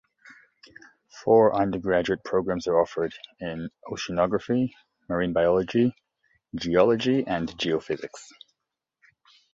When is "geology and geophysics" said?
6.55-8.31